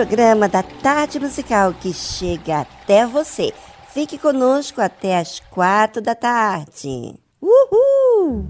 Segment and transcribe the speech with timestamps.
[0.00, 3.52] programa da Tarde Musical que chega até você.
[3.92, 7.16] Fique conosco até as quatro da tarde.
[7.38, 8.46] Uhul!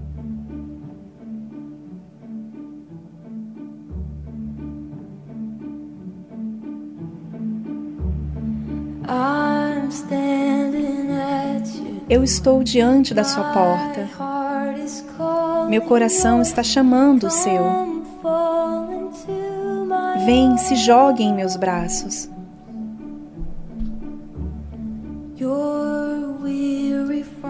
[12.09, 14.09] Eu estou diante da sua porta.
[15.67, 17.90] Meu coração está chamando o seu.
[20.25, 22.29] Vem, se jogue em meus braços.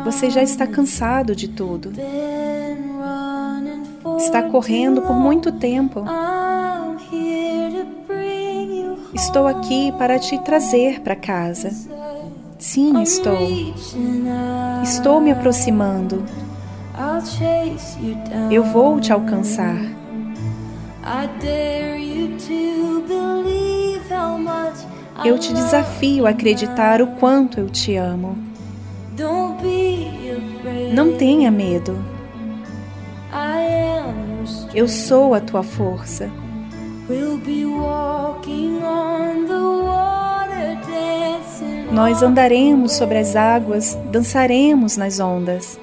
[0.06, 1.91] Você já está cansado de tudo.
[4.18, 6.03] Está correndo por muito tempo.
[9.13, 11.69] Estou aqui para te trazer para casa.
[12.57, 13.38] Sim, estou.
[14.83, 16.23] Estou me aproximando.
[18.50, 19.77] Eu vou te alcançar.
[25.24, 28.38] Eu te desafio a acreditar o quanto eu te amo.
[30.94, 31.98] Não tenha medo.
[34.74, 36.30] Eu sou a tua força.
[41.92, 45.78] Nós andaremos sobre as águas, dançaremos nas ondas.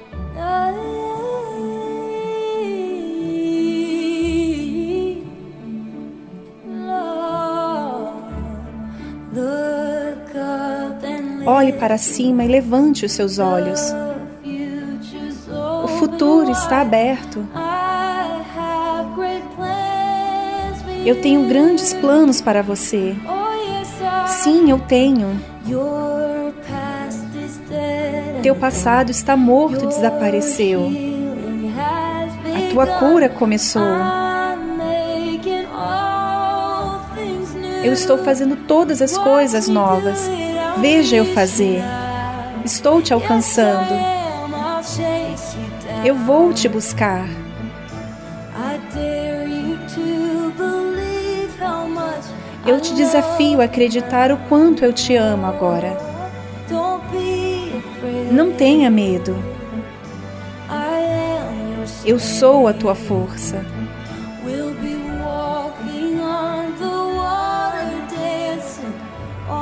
[11.59, 13.81] Olhe para cima e levante os seus olhos.
[15.83, 17.45] O futuro está aberto.
[21.05, 23.13] Eu tenho grandes planos para você.
[24.25, 25.37] Sim, eu tenho.
[28.41, 30.89] Teu passado está morto, desapareceu.
[32.55, 33.83] A tua cura começou.
[37.83, 40.48] Eu estou fazendo todas as coisas novas.
[40.81, 41.81] Veja eu fazer.
[42.63, 43.93] Estou te alcançando.
[46.05, 47.27] Eu vou te buscar.
[52.65, 55.97] Eu te desafio a acreditar o quanto eu te amo agora.
[58.31, 59.35] Não tenha medo.
[62.05, 63.65] Eu sou a tua força.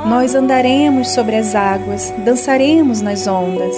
[0.08, 3.76] Nós andaremos sobre as águas, dançaremos nas ondas.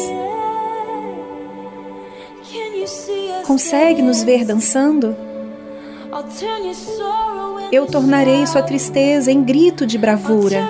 [3.45, 5.17] Consegue nos ver dançando?
[7.73, 10.69] Eu tornarei sua tristeza em grito de bravura.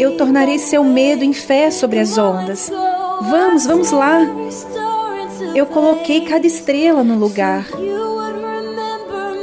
[0.00, 2.72] Eu tornarei seu medo em fé sobre as ondas.
[3.20, 4.18] Vamos, vamos lá.
[5.54, 7.66] Eu coloquei cada estrela no lugar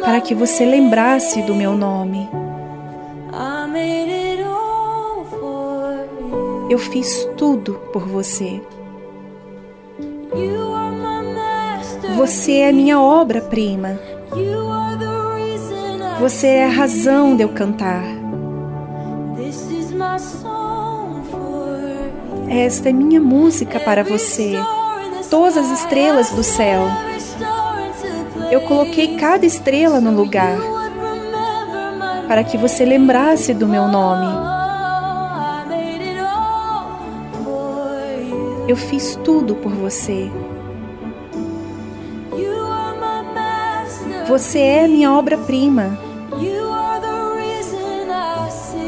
[0.01, 2.27] para que você lembrasse do meu nome.
[6.69, 8.61] Eu fiz tudo por você.
[12.15, 13.99] Você é minha obra-prima.
[16.19, 18.03] Você é a razão de eu cantar.
[22.47, 24.53] Esta é minha música para você.
[25.29, 26.83] Todas as estrelas do céu.
[28.51, 30.57] Eu coloquei cada estrela no lugar
[32.27, 34.48] para que você lembrasse do meu nome.
[38.69, 40.31] Eu fiz tudo por você.
[44.27, 45.97] Você é minha obra-prima.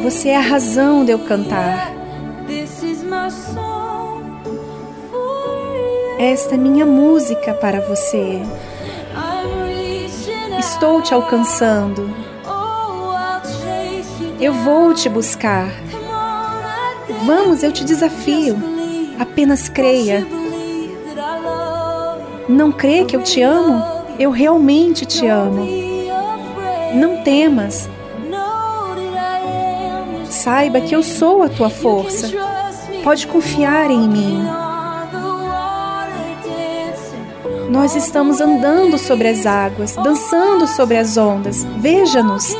[0.03, 1.91] Você é a razão de eu cantar.
[6.19, 8.39] Esta é minha música para você.
[10.59, 12.07] Estou te alcançando.
[14.39, 15.71] Eu vou te buscar.
[17.25, 18.70] Vamos, eu te desafio.
[19.21, 20.25] Apenas creia.
[22.49, 23.79] Não crê que eu te amo?
[24.17, 25.63] Eu realmente te amo.
[26.95, 27.87] Não temas.
[30.25, 32.31] Saiba que eu sou a tua força.
[33.03, 34.43] Pode confiar em mim.
[37.69, 41.63] Nós estamos andando sobre as águas, dançando sobre as ondas.
[41.77, 42.55] Veja-nos.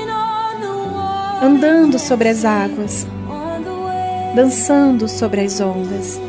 [1.42, 3.08] Andando sobre as águas,
[4.36, 6.22] dançando sobre as ondas.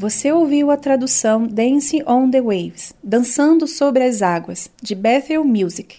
[0.00, 5.98] Você ouviu a tradução Dancing on the Waves, Dançando sobre as Águas, de Bethel Music.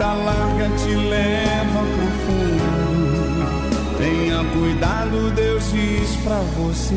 [0.00, 3.98] Porta larga te leva pro fundo.
[3.98, 6.94] Tenha cuidado, Deus diz pra você.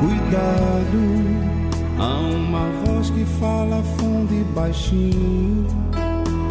[0.00, 1.02] Cuidado,
[1.98, 5.66] há uma voz que fala fundo e baixinho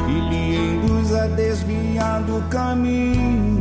[0.07, 3.60] e lhe induz a desviar do caminho,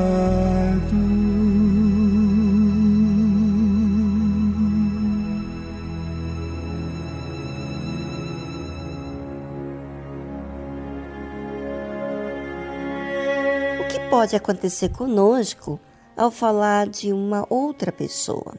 [14.21, 15.79] Pode acontecer conosco
[16.15, 18.53] ao falar de uma outra pessoa.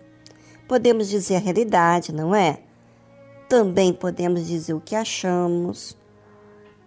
[0.66, 2.64] Podemos dizer a realidade, não é?
[3.49, 5.97] Também podemos dizer o que achamos,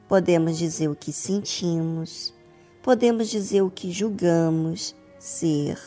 [0.10, 2.34] podemos dizer o que sentimos,
[2.84, 5.80] podemos dizer o que julgamos ser.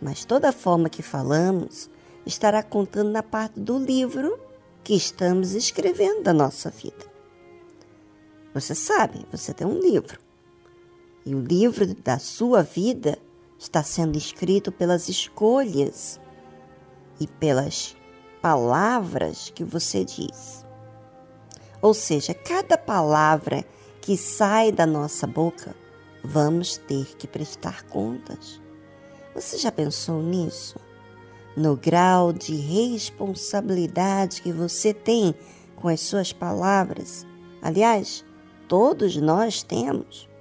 [0.00, 1.88] Mas toda forma que falamos
[2.26, 4.36] estará contando na parte do livro
[4.82, 7.06] que estamos escrevendo da nossa vida.
[8.52, 10.31] Você sabe, você tem um livro.
[11.24, 13.18] E o livro da sua vida
[13.58, 16.20] está sendo escrito pelas escolhas
[17.20, 17.96] e pelas
[18.40, 20.66] palavras que você diz.
[21.80, 23.64] Ou seja, cada palavra
[24.00, 25.76] que sai da nossa boca,
[26.24, 28.60] vamos ter que prestar contas.
[29.34, 30.76] Você já pensou nisso?
[31.56, 35.34] No grau de responsabilidade que você tem
[35.76, 37.24] com as suas palavras?
[37.60, 38.24] Aliás,
[38.66, 40.31] todos nós temos.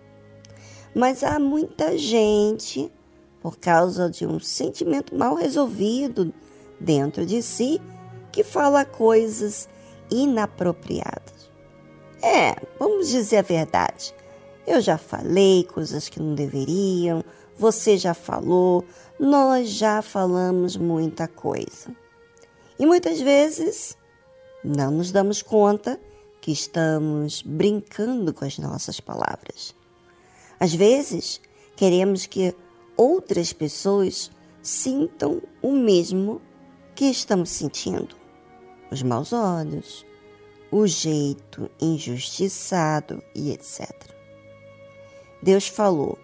[0.93, 2.91] Mas há muita gente,
[3.41, 6.33] por causa de um sentimento mal resolvido
[6.79, 7.81] dentro de si,
[8.31, 9.69] que fala coisas
[10.10, 11.50] inapropriadas.
[12.21, 14.13] É, vamos dizer a verdade.
[14.67, 17.24] Eu já falei coisas que não deveriam,
[17.57, 18.86] você já falou,
[19.19, 21.95] nós já falamos muita coisa.
[22.77, 23.98] E muitas vezes
[24.63, 26.00] não nos damos conta
[26.39, 29.75] que estamos brincando com as nossas palavras.
[30.62, 31.41] Às vezes,
[31.75, 32.53] queremos que
[32.96, 34.30] outras pessoas
[34.62, 36.39] sintam o mesmo
[36.94, 38.15] que estamos sentindo.
[38.91, 40.06] Os maus olhos,
[40.72, 43.89] o jeito injustiçado e etc.
[45.41, 46.20] Deus falou: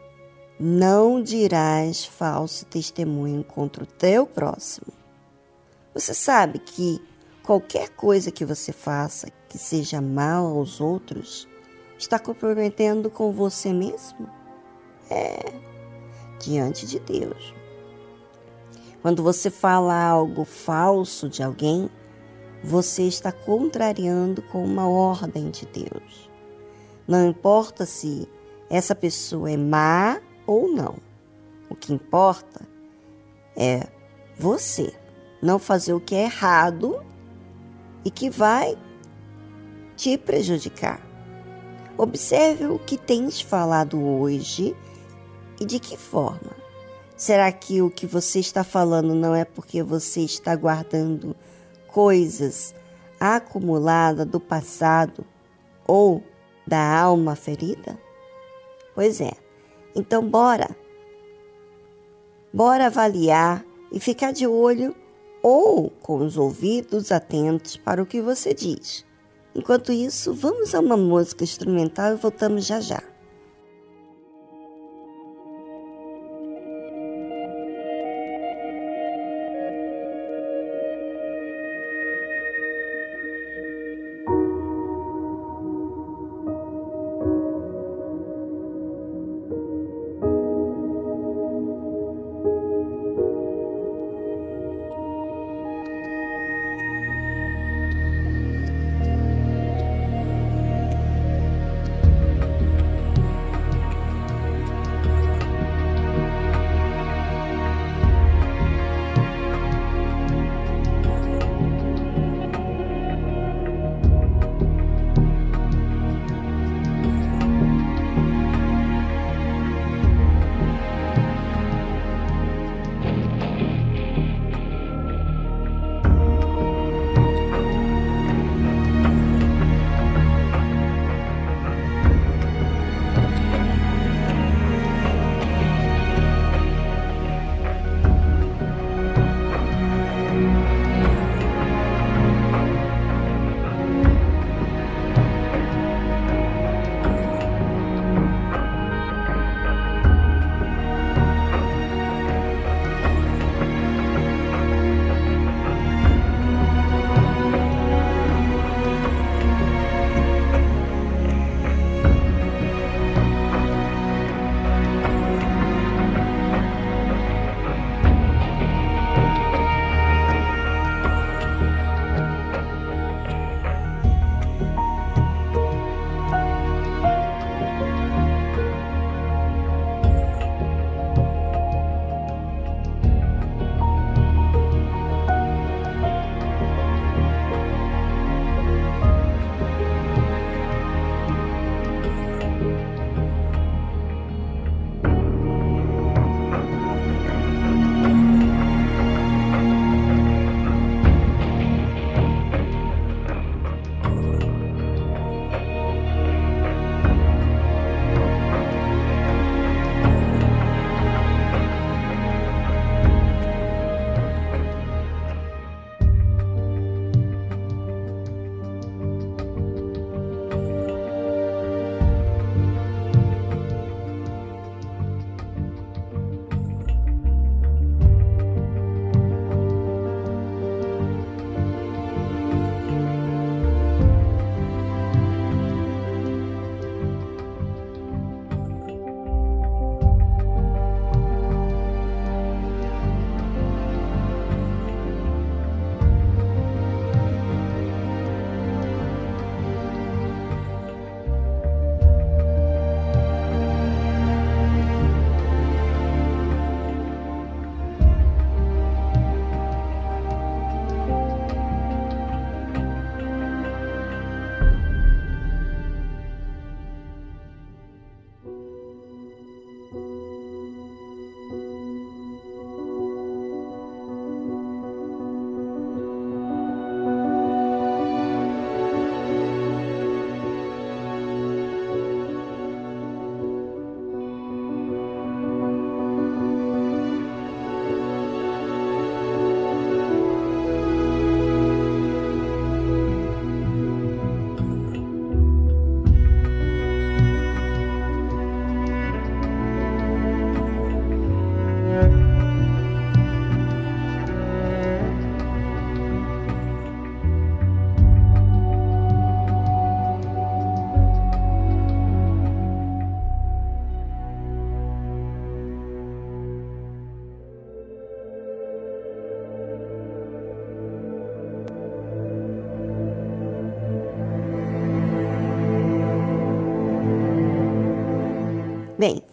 [0.60, 4.94] Não dirás falso testemunho contra o teu próximo.
[5.96, 7.02] Você sabe que
[7.42, 11.48] qualquer coisa que você faça que seja mal aos outros
[11.98, 14.30] está comprometendo com você mesmo?
[15.10, 15.54] É,
[16.40, 17.54] diante de Deus.
[19.02, 21.90] Quando você fala algo falso de alguém,
[22.64, 26.30] você está contrariando com uma ordem de Deus.
[27.08, 28.28] Não importa se
[28.70, 30.96] essa pessoa é má ou não.
[31.70, 32.68] O que importa
[33.56, 33.88] é
[34.38, 34.94] você
[35.42, 37.02] não fazer o que é errado
[38.04, 38.78] e que vai
[39.96, 41.07] te prejudicar.
[41.98, 44.76] Observe o que tens falado hoje
[45.60, 46.56] e de que forma.
[47.16, 51.36] Será que o que você está falando não é porque você está guardando
[51.88, 52.76] coisas
[53.20, 55.26] acumuladas do passado
[55.88, 56.24] ou
[56.68, 58.00] da alma ferida?
[58.94, 59.34] Pois é.
[59.96, 60.78] Então bora.
[62.54, 64.96] Bora avaliar e ficar de olho
[65.42, 69.07] ou com os ouvidos atentos para o que você diz.
[69.58, 73.02] Enquanto isso, vamos a uma música instrumental e voltamos já já.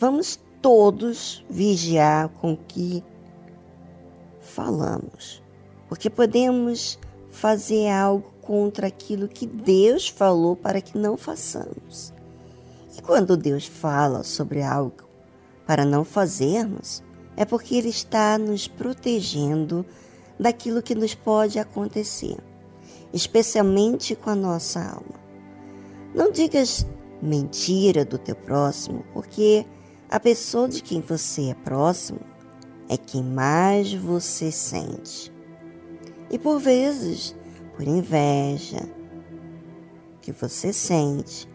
[0.05, 3.03] Vamos todos vigiar com o que
[4.39, 5.43] falamos,
[5.89, 6.99] porque podemos
[7.31, 12.13] fazer algo contra aquilo que Deus falou para que não façamos.
[12.95, 15.09] E quando Deus fala sobre algo
[15.67, 17.03] para não fazermos,
[17.35, 19.87] é porque Ele está nos protegendo
[20.39, 22.37] daquilo que nos pode acontecer,
[23.11, 25.19] especialmente com a nossa alma.
[26.15, 26.87] Não digas
[27.23, 29.65] mentira do teu próximo, porque
[30.09, 32.21] a pessoa de quem você é próximo
[32.89, 35.33] é quem mais você sente.
[36.31, 37.35] E por vezes,
[37.77, 38.89] por inveja
[40.21, 41.49] que você sente,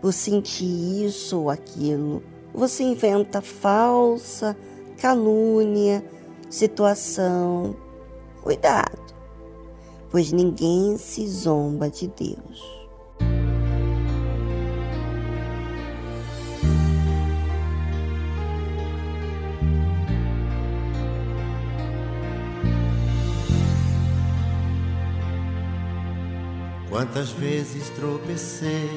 [0.00, 4.56] por sentir isso ou aquilo, você inventa falsa
[4.98, 6.04] calúnia,
[6.48, 7.76] situação.
[8.42, 9.14] Cuidado,
[10.10, 12.83] pois ninguém se zomba de Deus.
[26.94, 28.88] Quantas vezes tropecei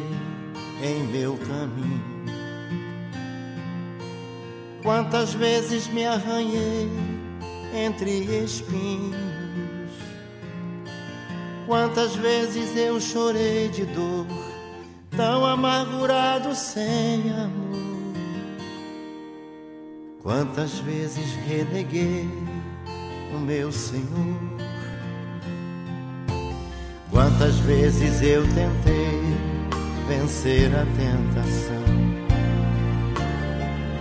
[0.84, 2.26] em meu caminho,
[4.84, 6.92] quantas vezes me arranhei
[7.74, 9.18] entre espinhos,
[11.66, 14.28] quantas vezes eu chorei de dor,
[15.10, 18.14] tão amargurado sem amor,
[20.22, 22.30] quantas vezes reneguei
[23.34, 24.67] o meu Senhor
[27.12, 29.22] Quantas vezes eu tentei
[30.08, 31.88] vencer a tentação?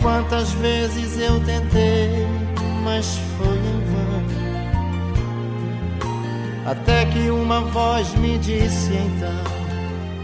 [0.03, 2.27] Quantas vezes eu tentei,
[2.85, 4.17] mas foi em vão.
[6.67, 9.45] Até que uma voz me disse então: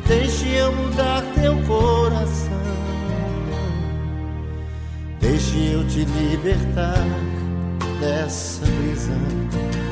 [0.06, 2.62] Deixe eu mudar teu coração.
[5.20, 7.06] Deixe eu te libertar
[8.00, 9.91] dessa prisão.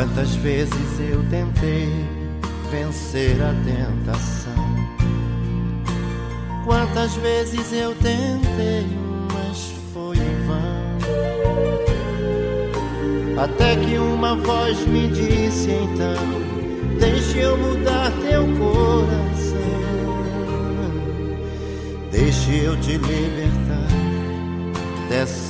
[0.00, 1.90] Quantas vezes eu tentei
[2.70, 4.64] vencer a tentação?
[6.64, 8.86] Quantas vezes eu tentei,
[9.30, 10.96] mas foi em vão.
[13.44, 16.16] Até que uma voz me disse então:
[16.98, 19.60] Deixe eu mudar teu coração.
[22.10, 23.86] Deixe eu te libertar
[25.10, 25.49] dessa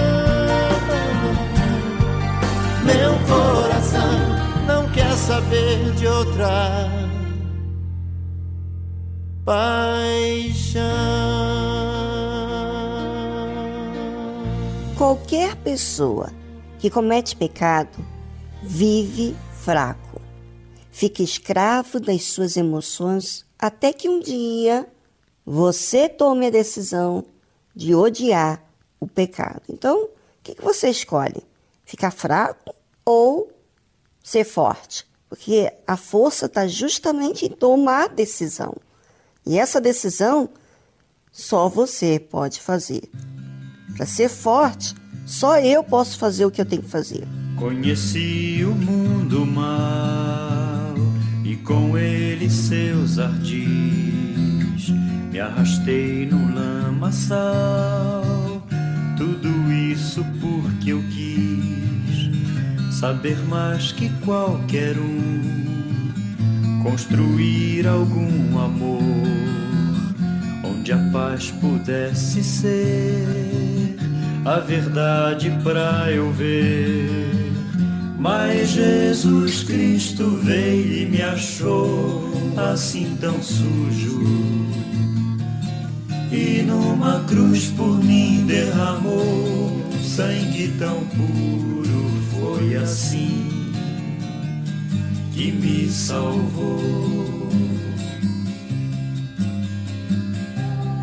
[2.93, 6.89] Meu coração não quer saber de outra
[9.45, 10.81] paixão.
[14.97, 16.33] Qualquer pessoa
[16.79, 18.05] que comete pecado
[18.61, 20.21] vive fraco,
[20.91, 24.85] fica escravo das suas emoções até que um dia
[25.45, 27.23] você tome a decisão
[27.73, 28.61] de odiar
[28.99, 29.61] o pecado.
[29.69, 30.09] Então, o
[30.43, 31.41] que, você escolhe?
[31.91, 32.73] ficar fraco
[33.05, 33.51] ou
[34.23, 35.05] ser forte.
[35.29, 38.75] Porque a força está justamente em tomar decisão.
[39.45, 40.49] E essa decisão
[41.31, 43.09] só você pode fazer.
[43.95, 44.93] Para ser forte,
[45.25, 47.25] Só eu posso fazer o que eu tenho que fazer.
[47.57, 50.95] Conheci o mundo mal
[51.45, 54.89] e com ele seus ardis.
[55.31, 58.21] Me arrastei no lamaçal,
[59.17, 61.80] tudo isso porque eu quis
[63.01, 66.11] saber mais que qualquer um,
[66.83, 69.01] construir algum amor
[70.63, 73.97] onde a paz pudesse ser
[74.45, 77.31] a verdade pra eu ver.
[78.19, 84.21] Mas Jesus Cristo veio e me achou assim tão sujo.
[86.31, 92.10] E numa cruz por mim derramou sangue tão puro.
[92.41, 93.71] Foi assim
[95.31, 96.79] que me salvou.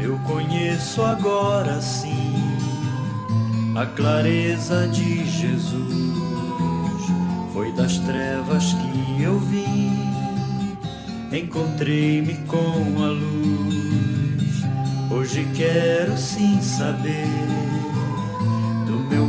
[0.00, 2.28] Eu conheço agora sim
[3.76, 5.98] a clareza de Jesus
[7.52, 9.96] foi das trevas que eu vim,
[11.32, 14.62] encontrei-me com a luz.
[15.12, 17.67] Hoje quero sim saber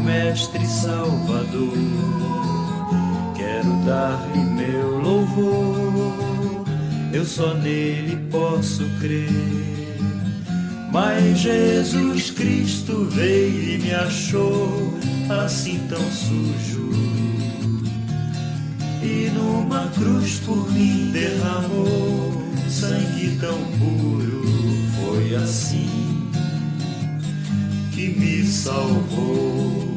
[0.10, 1.78] Mestre Salvador.
[3.36, 6.66] Quero dar-lhe meu louvor,
[7.14, 9.30] eu só nele posso crer.
[10.92, 14.98] Mas Jesus Cristo veio e me achou
[15.44, 16.90] assim tão sujo.
[19.04, 22.34] E numa cruz por mim derramou
[22.68, 24.42] sangue tão puro.
[25.06, 26.32] Foi assim
[27.92, 29.89] que me salvou.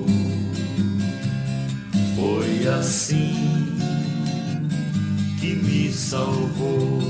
[2.22, 3.35] Foi assim
[5.40, 7.00] que me salvou.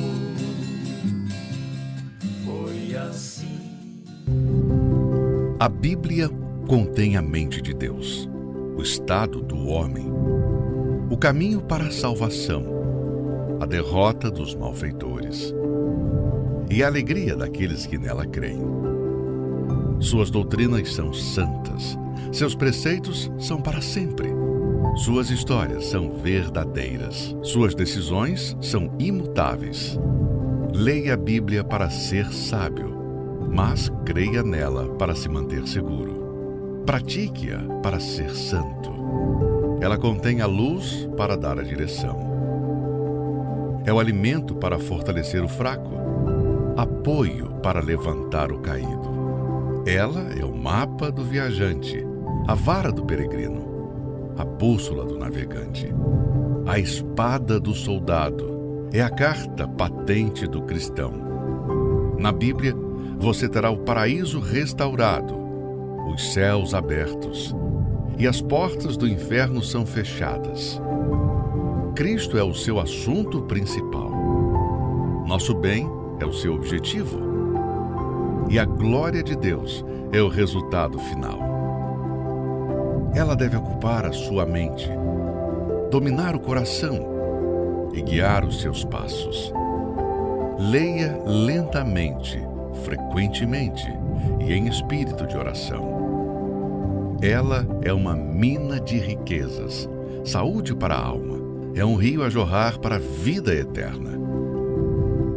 [5.61, 6.31] A Bíblia
[6.67, 8.29] contém a mente de Deus,
[8.75, 10.11] o estado do homem,
[11.11, 12.65] o caminho para a salvação,
[13.61, 15.55] a derrota dos malfeitores
[16.71, 18.63] e a alegria daqueles que nela creem.
[20.01, 21.99] Suas doutrinas são santas,
[22.33, 24.42] seus preceitos são para sempre.
[24.95, 29.99] Suas histórias são verdadeiras, suas decisões são imutáveis.
[30.75, 33.03] Leia a Bíblia para ser sábio
[33.53, 36.83] mas creia nela para se manter seguro.
[36.87, 38.91] Pratique-a para ser santo.
[39.81, 42.33] Ela contém a luz para dar a direção.
[43.85, 45.91] É o alimento para fortalecer o fraco,
[46.77, 49.83] apoio para levantar o caído.
[49.85, 52.05] Ela é o mapa do viajante,
[52.47, 53.72] a vara do peregrino,
[54.37, 55.93] a bússola do navegante,
[56.67, 61.13] a espada do soldado, é a carta patente do cristão.
[62.19, 62.75] Na Bíblia,
[63.19, 65.35] você terá o paraíso restaurado,
[66.13, 67.55] os céus abertos
[68.19, 70.81] e as portas do inferno são fechadas.
[71.95, 74.11] Cristo é o seu assunto principal.
[75.27, 75.89] Nosso bem
[76.21, 77.21] é o seu objetivo.
[78.49, 81.52] E a glória de Deus é o resultado final.
[83.15, 84.91] Ela deve ocupar a sua mente,
[85.91, 89.53] dominar o coração e guiar os seus passos.
[90.59, 92.41] Leia lentamente
[92.85, 93.87] frequentemente
[94.41, 97.19] e em espírito de oração.
[97.21, 99.89] Ela é uma mina de riquezas,
[100.25, 101.39] saúde para a alma,
[101.75, 104.11] é um rio a jorrar para a vida eterna.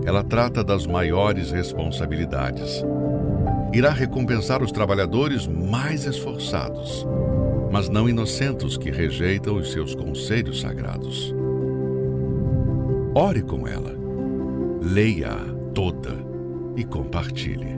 [0.06, 2.84] Ela trata das maiores responsabilidades.
[3.74, 7.06] Irá recompensar os trabalhadores mais esforçados,
[7.76, 11.36] mas não inocentes que rejeitam os seus conselhos sagrados.
[13.14, 13.94] Ore com ela,
[14.82, 16.16] leia-a toda
[16.78, 17.78] e compartilhe.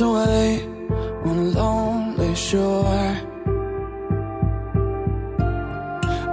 [0.00, 0.62] away
[1.24, 3.16] on a lonely shore.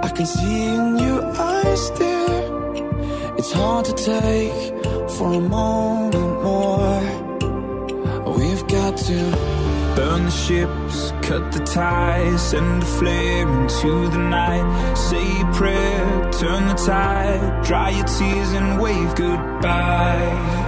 [0.06, 2.28] I can see in your eyes, dear.
[3.38, 4.74] It's hard to take
[5.16, 7.00] for a moment more.
[8.36, 9.18] We've got to
[9.96, 14.94] burn the ships, cut the ties, send a flare into the night.
[14.94, 20.67] Say a prayer, turn the tide, dry your tears and wave goodbye.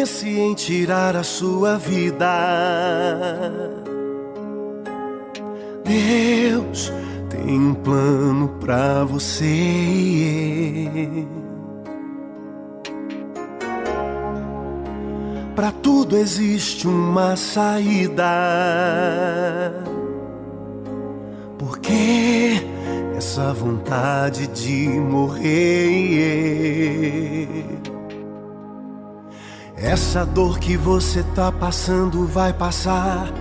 [0.00, 2.26] pense em tirar a sua vida.
[5.84, 6.90] Deus
[7.28, 9.46] tem um plano para você.
[15.54, 18.24] Para tudo existe uma saída.
[21.58, 22.64] Porque
[23.14, 26.40] essa vontade de morrer
[29.82, 33.32] essa dor que você tá passando vai passar.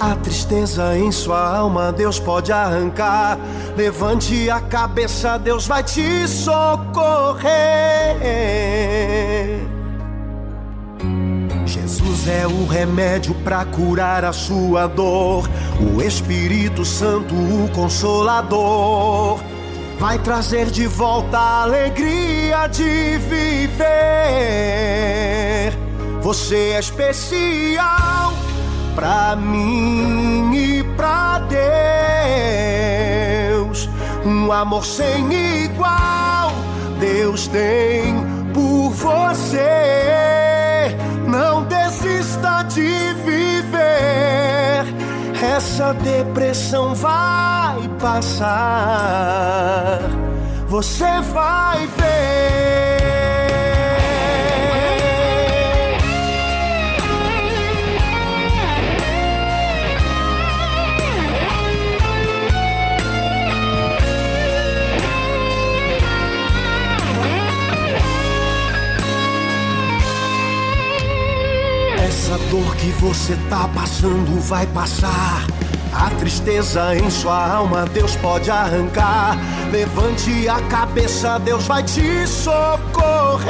[0.00, 3.38] A tristeza em sua alma Deus pode arrancar.
[3.76, 7.46] Levante a cabeça, Deus vai te socorrer.
[11.64, 15.48] Jesus é o remédio para curar a sua dor.
[15.94, 19.38] O Espírito Santo, o consolador,
[20.00, 24.64] vai trazer de volta a alegria de viver.
[26.24, 28.32] Você é especial
[28.94, 31.38] pra mim e pra
[33.60, 33.90] Deus.
[34.24, 35.30] Um amor sem
[35.64, 36.50] igual
[36.98, 38.14] Deus tem
[38.54, 39.60] por você.
[41.28, 44.86] Não desista de viver.
[45.42, 48.40] Essa depressão vai passar.
[50.68, 53.33] Você vai ver.
[73.04, 75.44] Você tá passando vai passar.
[75.92, 79.36] A tristeza em sua alma Deus pode arrancar.
[79.70, 83.44] Levante a cabeça, Deus vai te socorrer.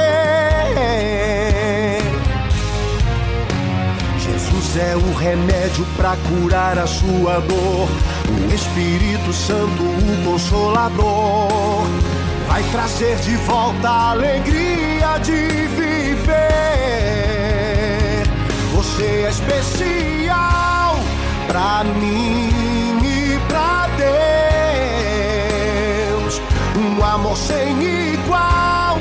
[4.19, 7.87] Jesus é o remédio para curar a sua dor.
[8.27, 11.87] O Espírito Santo, o consolador,
[12.49, 17.24] vai trazer de volta a alegria de viver.
[18.95, 20.95] Você é especial
[21.47, 23.89] pra mim e pra
[26.07, 26.41] Deus.
[26.77, 28.97] Um amor sem igual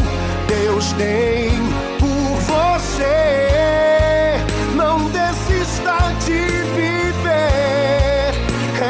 [0.49, 1.53] Deus tem
[2.01, 4.41] por você.
[4.75, 8.35] Não desista de viver.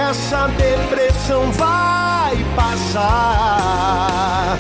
[0.08, 4.56] Essa depressão vai passar.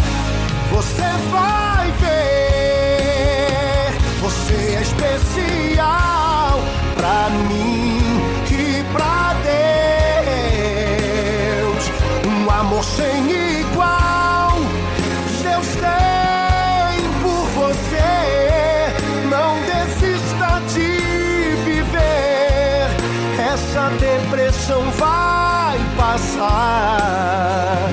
[7.14, 8.00] Pra mim
[8.50, 9.34] e pra
[11.54, 11.84] Deus.
[12.26, 14.58] Um amor sem igual.
[15.42, 18.12] Deus tem por você.
[19.30, 20.90] Não desista de
[21.64, 22.88] viver.
[23.52, 27.90] Essa depressão vai passar.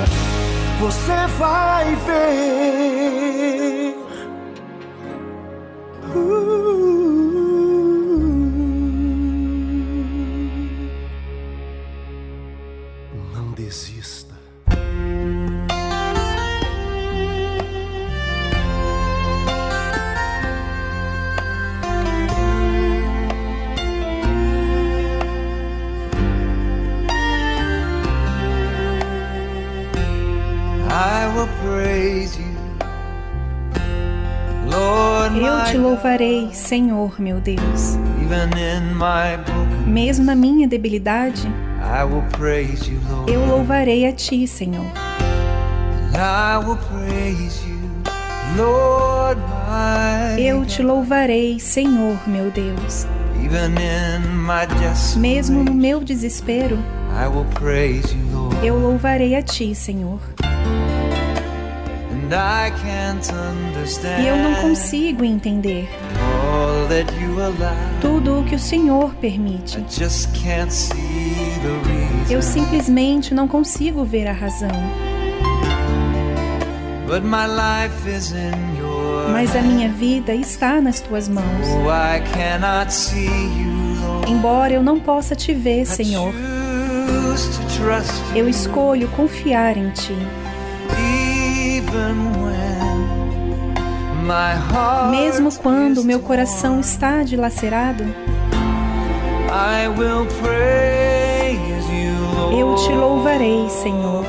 [0.79, 3.00] Você vai ver.
[36.01, 37.95] Louvarei, Senhor meu Deus.
[39.85, 41.47] Mesmo na minha debilidade,
[43.27, 44.85] eu louvarei a Ti, Senhor.
[50.39, 53.05] Eu te louvarei, Senhor meu Deus.
[55.17, 56.79] Mesmo no meu desespero,
[58.63, 60.19] eu louvarei a Ti, Senhor.
[62.31, 63.29] And I can't
[64.19, 65.89] E eu não consigo entender
[67.99, 69.83] tudo o que o Senhor permite.
[72.29, 74.69] Eu simplesmente não consigo ver a razão.
[79.31, 81.67] Mas a minha vida está nas tuas mãos.
[84.03, 84.29] Oh.
[84.29, 86.33] Embora eu não possa te ver, Senhor,
[88.35, 90.15] eu escolho confiar em Ti.
[91.91, 92.90] even when
[95.09, 98.03] Mesmo quando meu coração está dilacerado,
[102.57, 104.25] eu te louvarei, Senhor.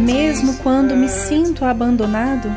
[0.00, 2.48] Mesmo quando me sinto abandonado,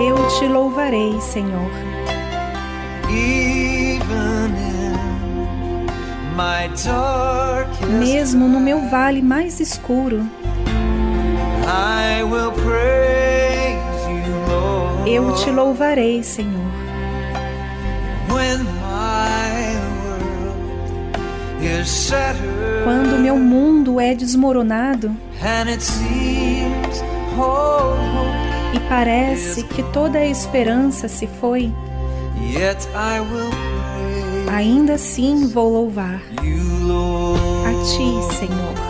[0.00, 1.70] eu te louvarei, Senhor.
[7.98, 10.24] Mesmo no meu vale mais escuro,
[15.06, 16.68] eu te louvarei, Senhor.
[22.84, 25.14] Quando meu mundo é desmoronado
[28.74, 31.72] e parece que toda a esperança se foi,
[34.58, 38.88] ainda assim vou louvar a Ti, Senhor.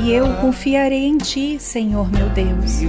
[0.00, 2.82] E eu confiarei em Ti, Senhor meu Deus.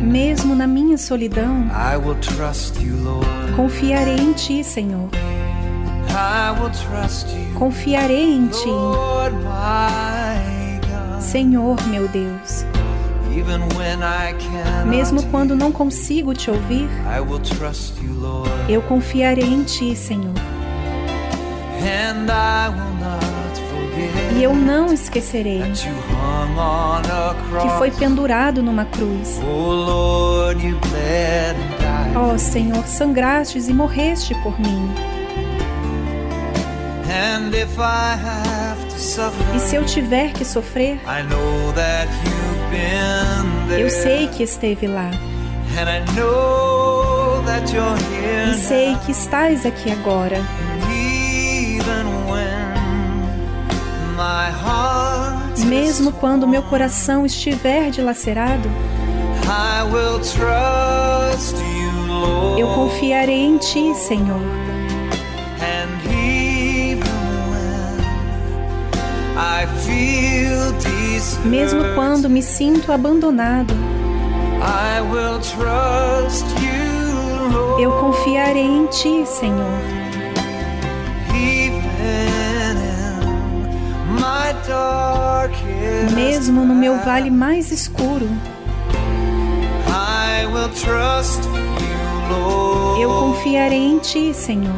[0.00, 1.66] Mesmo na minha solidão,
[3.54, 5.08] confiarei em Ti, Senhor.
[7.54, 8.68] Confiarei em Ti.
[11.20, 12.64] Senhor meu Deus.
[14.86, 16.88] Mesmo quando não consigo te ouvir,
[18.68, 20.34] eu confiarei em Ti, Senhor.
[24.36, 25.62] E eu não esquecerei
[27.60, 29.40] que foi pendurado numa cruz.
[29.42, 30.50] Oh.
[32.16, 34.90] Ó Senhor, sangrastes e morreste por mim.
[39.54, 41.00] E se eu tiver que sofrer,
[43.78, 45.10] eu sei que esteve lá.
[48.50, 50.38] E sei que estás aqui agora.
[55.66, 58.68] Mesmo quando meu coração estiver dilacerado,
[62.58, 64.40] eu confiarei em Ti, Senhor.
[71.44, 73.74] Mesmo quando me sinto abandonado,
[77.78, 79.99] eu confiarei em Ti, Senhor.
[86.14, 88.28] Mesmo no meu vale mais escuro,
[89.86, 93.02] I will trust you, Lord.
[93.02, 94.74] eu confiarei em Ti, Senhor.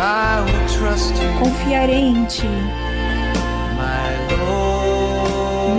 [0.00, 2.48] I will trust you, Confiarei em Ti,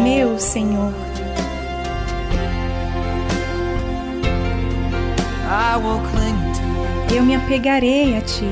[0.03, 0.93] meu Senhor.
[7.15, 8.49] Eu me apegarei a Ti,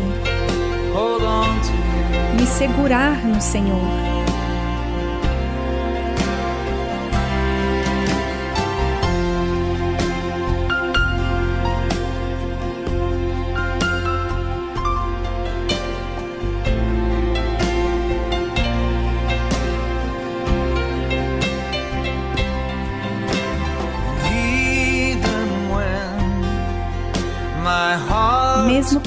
[2.35, 4.10] me segurar no Senhor.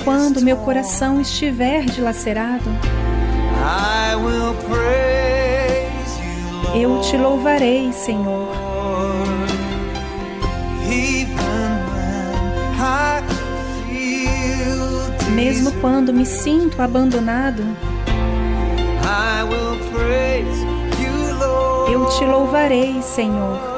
[0.05, 2.65] Quando meu coração estiver dilacerado,
[6.75, 8.53] eu te louvarei, Senhor.
[15.35, 17.63] Mesmo quando me sinto abandonado,
[21.91, 23.74] eu te louvarei, Senhor.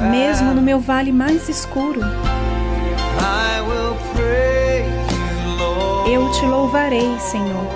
[0.00, 2.00] Mesmo no meu vale mais escuro,
[6.10, 7.66] eu te louvarei, Senhor.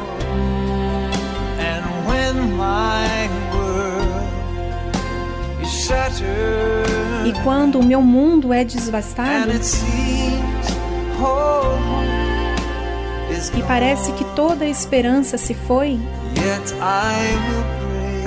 [7.27, 9.51] E quando o meu mundo é desvastado
[13.57, 15.99] e parece que toda a esperança se foi,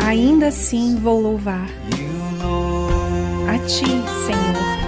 [0.05, 1.67] ainda assim vou louvar
[3.67, 3.83] Ti,
[4.27, 4.84] Senhor.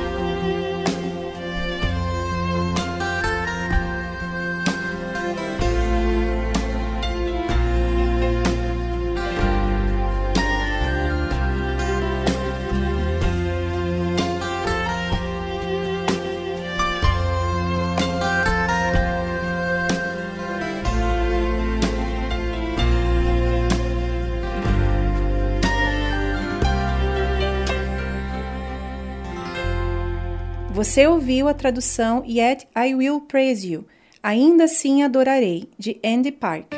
[30.97, 33.85] Você ouviu a tradução Yet I Will Praise You,
[34.23, 36.73] Ainda Assim Adorarei, de Andy Park.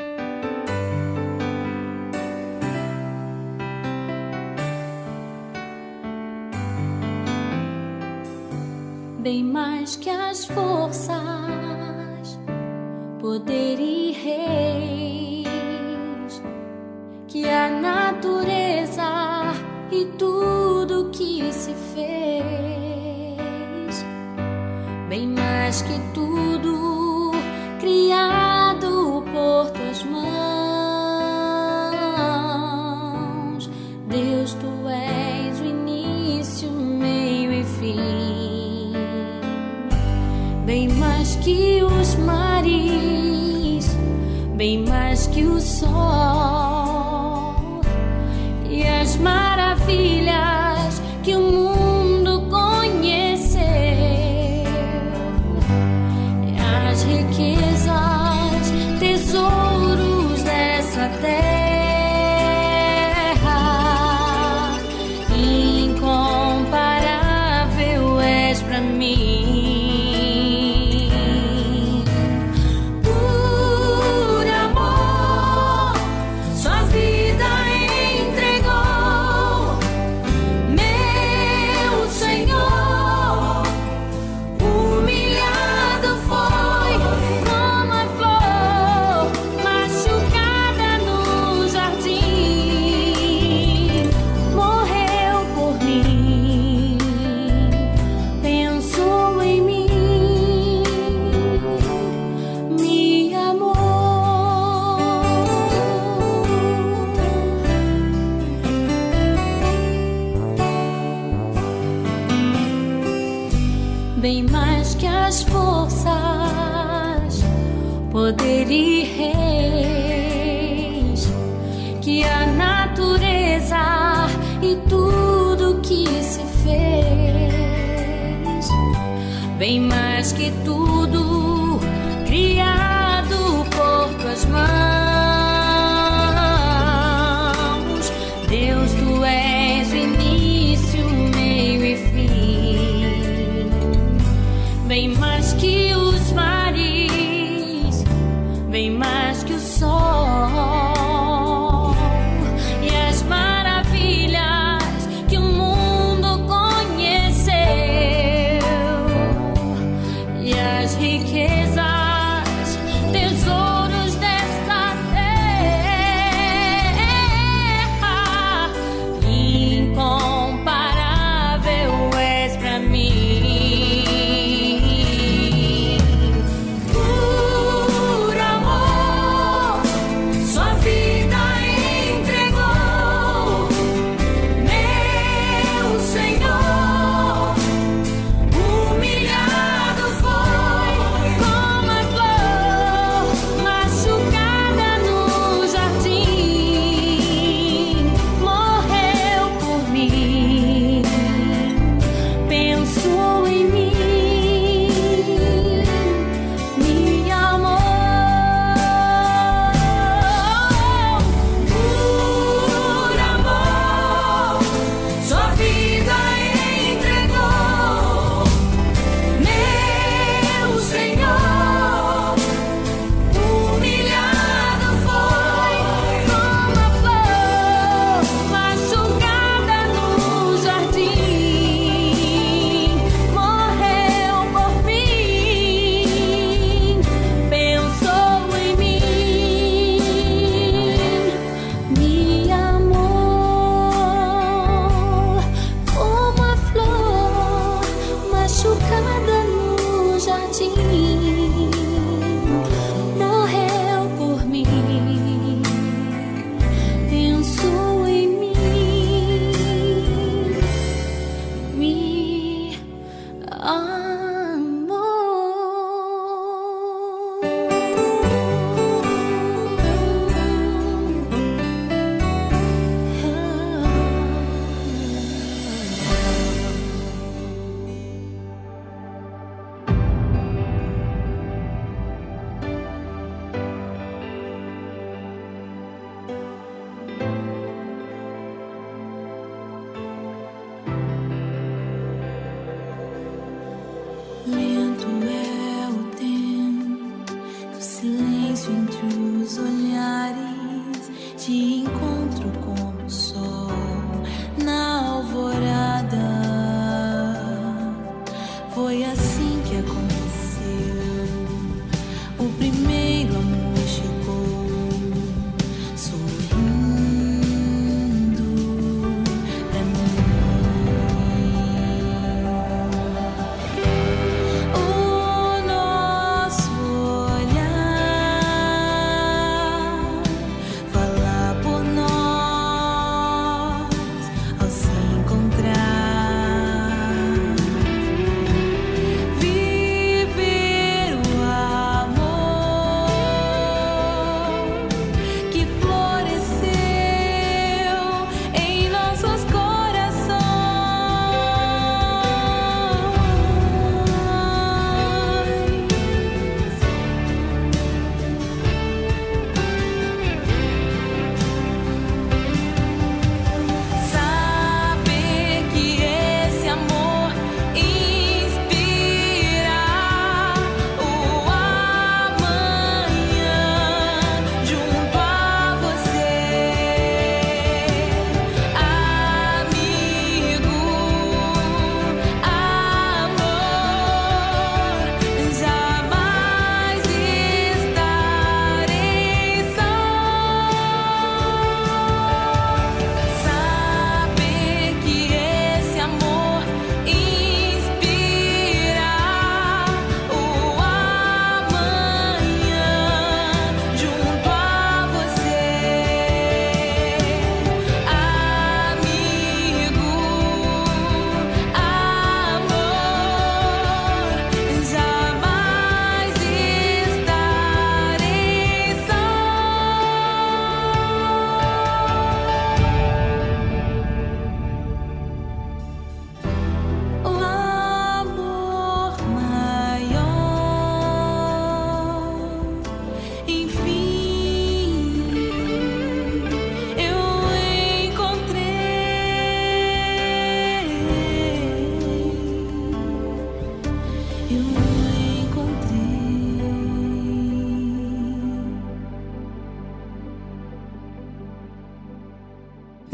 [9.22, 11.18] bem mais que as forças
[13.22, 15.48] poder e reis,
[17.26, 19.54] que a natureza
[19.90, 22.69] e tudo que se fez,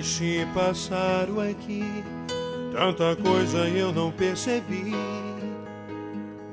[0.00, 1.84] Horas se passaram aqui,
[2.72, 4.94] tanta coisa eu não percebi.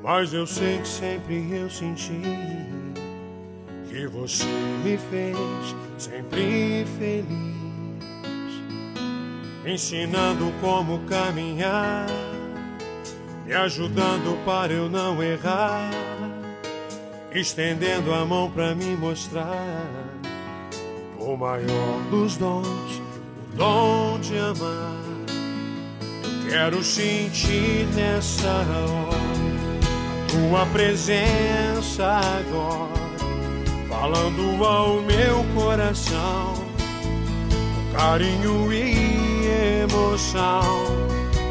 [0.03, 2.21] Mas eu sei que sempre eu senti
[3.89, 4.45] que você
[4.83, 5.37] me fez
[5.97, 7.25] sempre feliz,
[9.65, 12.05] ensinando como caminhar,
[13.45, 15.89] me ajudando para eu não errar,
[17.31, 20.07] estendendo a mão para me mostrar
[21.19, 22.86] o maior dos dons,
[23.57, 24.93] dom de amar.
[26.23, 29.17] Eu quero sentir nessa hora
[29.81, 32.97] a tua presença agora
[33.89, 36.53] falando ao meu coração,
[37.49, 40.85] com carinho e emoção.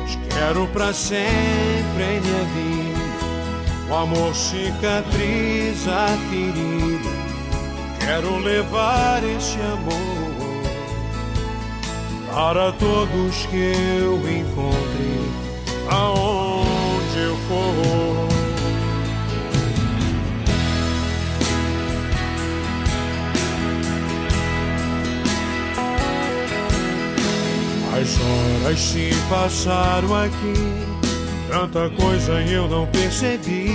[0.06, 1.26] Te quero pra sempre
[2.02, 3.06] em minha vida.
[3.90, 7.16] O amor cicatriza a ferida.
[7.98, 10.15] Quero levar esse amor
[12.36, 15.22] para todos que eu encontre,
[15.88, 18.28] aonde eu for.
[27.98, 30.52] As horas se passaram aqui,
[31.48, 33.70] tanta coisa eu não percebi.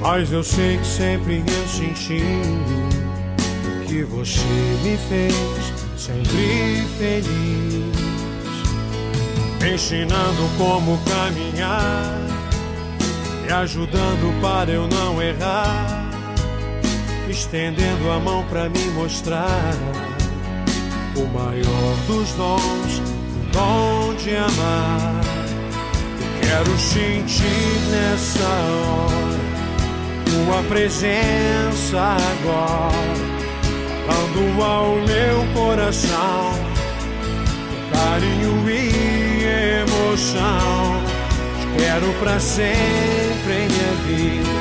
[0.00, 2.22] Mas eu sei que sempre eu senti
[3.86, 4.40] que você
[4.82, 7.96] me fez sempre feliz,
[9.72, 12.20] ensinando como caminhar,
[13.42, 16.10] me ajudando para eu não errar,
[17.26, 19.72] estendendo a mão para me mostrar
[21.16, 25.20] o maior dos dons, o dom de amar.
[26.42, 29.44] Quero sentir nessa hora
[30.34, 33.33] tua presença agora,
[34.06, 36.52] falando ao meu coração,
[37.92, 41.02] carinho e emoção.
[41.60, 44.54] Te quero pra sempre em minha vida.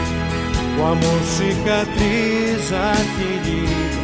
[0.80, 4.04] O amor cicatriza a ferida.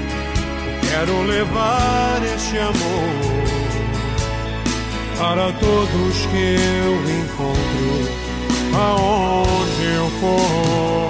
[0.89, 3.39] Quero levar esse amor
[5.17, 8.09] para todos que eu encontro,
[8.73, 11.08] aonde eu for.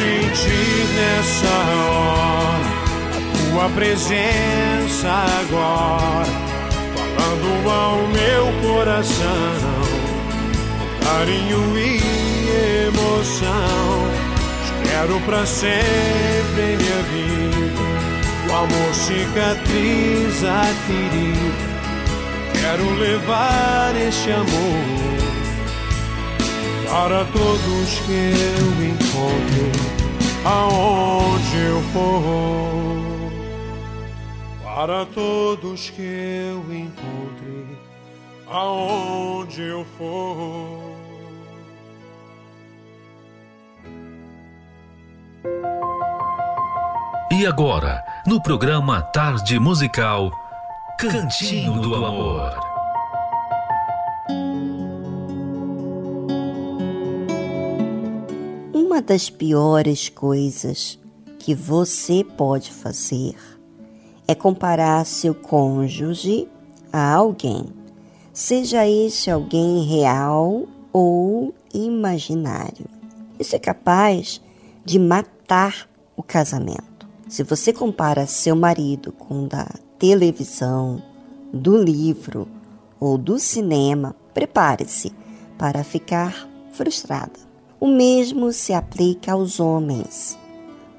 [0.00, 1.54] Sentir nessa
[1.90, 2.70] hora
[3.16, 5.08] a tua presença
[5.40, 6.32] agora,
[6.94, 9.80] falando ao meu coração,
[11.04, 12.00] carinho e
[12.88, 14.10] emoção.
[14.84, 17.82] Quero pra sempre em minha vida,
[18.48, 21.70] o amor cicatriza a ferida.
[22.60, 25.19] Quero levar este amor
[26.90, 29.70] para todos que eu encontro,
[30.44, 33.30] aonde eu for.
[34.64, 37.78] Para todos que eu encontre,
[38.50, 40.90] aonde eu for.
[47.30, 50.32] E agora, no programa Tarde Musical,
[50.98, 52.69] Cantinho do Amor.
[58.90, 60.98] Uma das piores coisas
[61.38, 63.36] que você pode fazer
[64.26, 66.48] é comparar seu cônjuge
[66.92, 67.66] a alguém,
[68.32, 72.86] seja este alguém real ou imaginário.
[73.38, 74.40] Isso é capaz
[74.84, 77.06] de matar o casamento.
[77.28, 79.68] Se você compara seu marido com o da
[80.00, 81.00] televisão,
[81.52, 82.48] do livro
[82.98, 85.12] ou do cinema, prepare-se
[85.56, 87.49] para ficar frustrada.
[87.80, 90.38] O mesmo se aplica aos homens.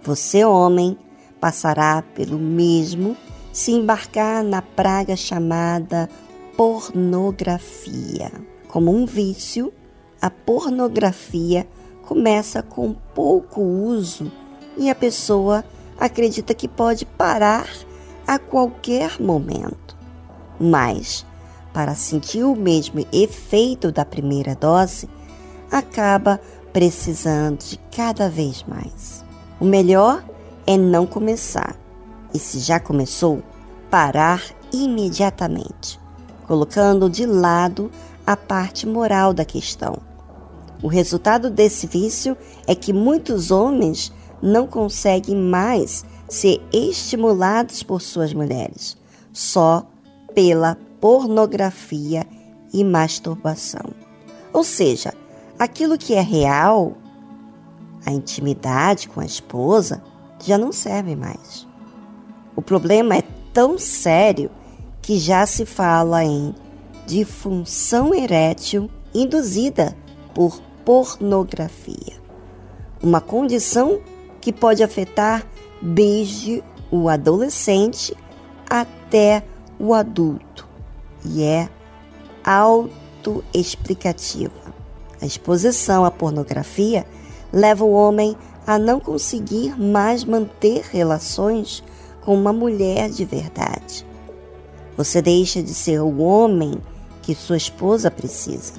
[0.02, 0.98] Você, homem,
[1.40, 3.16] passará pelo mesmo
[3.54, 6.10] se embarcar na praga chamada
[6.58, 8.32] pornografia.
[8.68, 9.72] Como um vício,
[10.20, 11.68] a pornografia
[12.02, 14.32] começa com pouco uso
[14.76, 15.64] e a pessoa
[16.00, 17.70] acredita que pode parar
[18.26, 19.96] a qualquer momento.
[20.60, 21.28] Mas,
[21.72, 25.08] para sentir o mesmo efeito da primeira dose,
[25.72, 26.42] acaba
[26.74, 29.24] precisando de cada vez mais.
[29.60, 30.24] O melhor
[30.66, 31.76] é não começar,
[32.34, 33.44] e se já começou,
[33.90, 34.42] parar
[34.72, 36.00] imediatamente,
[36.48, 37.92] colocando de lado
[38.26, 39.98] a parte moral da questão.
[40.82, 44.12] O resultado desse vício é que muitos homens
[44.42, 48.98] não conseguem mais ser estimulados por suas mulheres,
[49.32, 49.86] só
[50.34, 52.26] pela pornografia
[52.74, 53.92] e masturbação.
[54.54, 55.14] Ou seja,
[55.62, 56.97] aquilo que é real
[58.03, 60.01] a intimidade com a esposa
[60.43, 61.68] já não serve mais.
[62.55, 63.22] O problema é
[63.53, 64.49] tão sério
[65.03, 66.55] que já se fala em
[67.05, 69.95] disfunção erétil induzida
[70.34, 72.20] por pornografia.
[73.03, 74.01] Uma condição
[74.39, 75.45] que pode afetar
[75.80, 78.18] desde o adolescente
[78.68, 79.43] até
[79.78, 80.68] o adulto
[81.24, 81.70] e é
[82.43, 84.61] autoexplicativa.
[85.22, 87.06] A exposição à pornografia
[87.54, 91.84] leva o homem a não conseguir mais manter relações
[92.22, 94.06] com uma mulher de verdade.
[94.98, 96.74] Você deixa de ser o homem
[97.22, 98.74] que sua esposa precisa.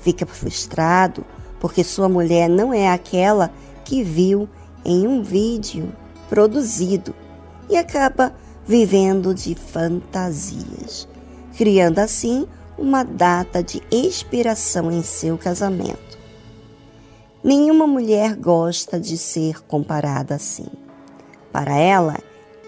[0.00, 1.24] Fica frustrado
[1.58, 3.50] porque sua mulher não é aquela
[3.84, 4.48] que viu
[4.84, 5.92] em um vídeo
[6.28, 7.14] produzido
[7.68, 8.34] e acaba
[8.66, 11.08] vivendo de fantasias,
[11.56, 12.46] criando assim
[12.80, 16.18] uma data de expiração em seu casamento.
[17.44, 20.66] Nenhuma mulher gosta de ser comparada assim.
[21.52, 22.16] Para ela,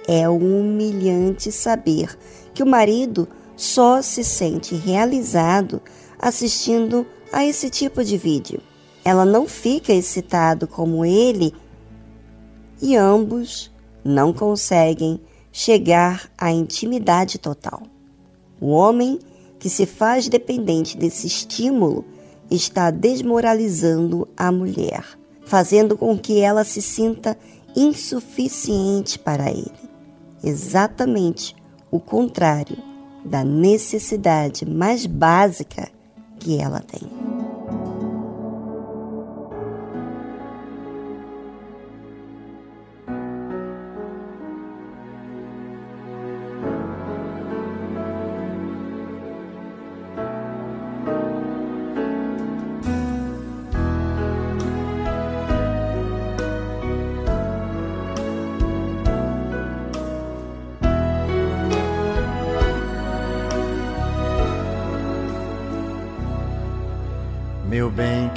[0.07, 2.17] é humilhante saber
[2.53, 5.81] que o marido só se sente realizado
[6.19, 8.61] assistindo a esse tipo de vídeo.
[9.05, 11.55] Ela não fica excitado como ele
[12.81, 13.73] e ambos
[14.05, 17.83] não conseguem chegar à intimidade total.
[18.61, 19.19] O homem
[19.63, 22.05] que se faz dependente desse estímulo
[22.51, 25.05] está desmoralizando a mulher,
[25.47, 27.39] fazendo com que ela se sinta
[27.77, 29.71] insuficiente para ele.
[30.43, 31.55] Exatamente
[31.93, 32.77] o contrário
[33.25, 35.89] da necessidade mais básica
[36.41, 37.52] que ela tem.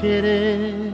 [0.05, 0.93] Querer,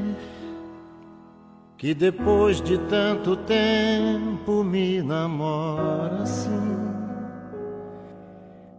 [1.78, 6.78] que depois de tanto tempo me namora assim,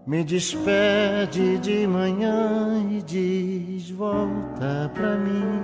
[0.07, 5.61] me despede de manhã e diz volta pra mim,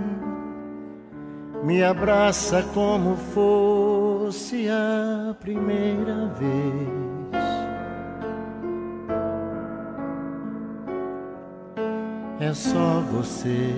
[1.65, 7.09] me abraça como fosse a primeira vez.
[12.41, 13.75] É só você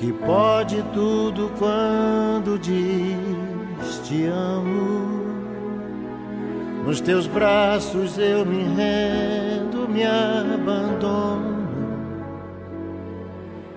[0.00, 5.20] que pode tudo quando diz te amo.
[6.86, 11.60] Nos teus braços eu me rendo, me abandono.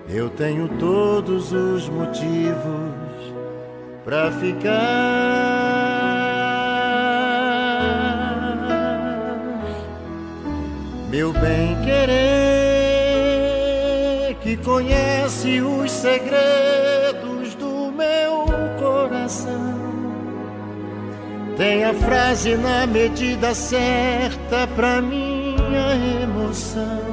[0.08, 2.24] Eu tenho todos os motivos
[4.02, 4.72] para ficar.
[11.10, 12.63] Meu bem querer, que
[14.64, 18.46] conhece os segredos do meu
[18.78, 19.74] coração.
[21.56, 27.04] Tem a frase na medida certa pra minha emoção.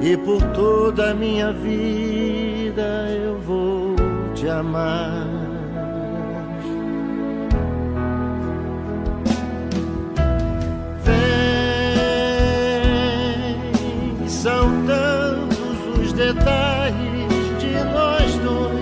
[0.00, 3.94] E por toda a minha vida eu vou
[4.34, 5.41] te amar.
[16.42, 18.72] Detalhes de nós dois.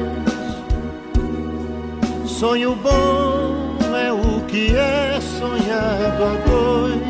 [2.31, 7.01] Sonho bom é o que é sonhado a dois.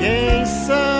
[0.00, 0.97] Quem sabe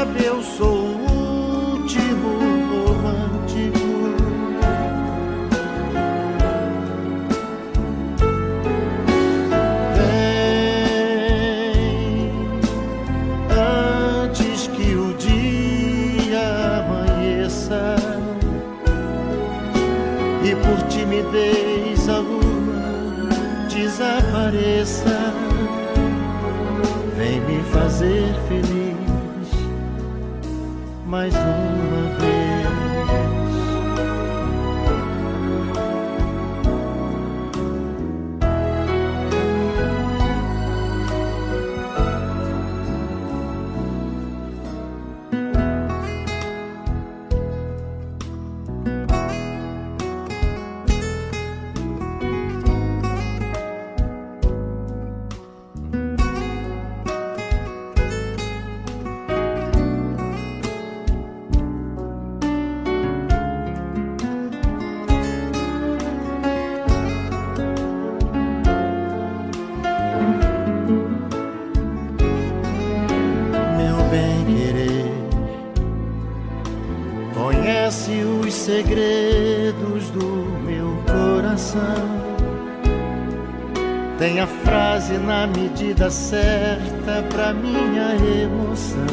[85.99, 89.05] medida certa pra minha emoção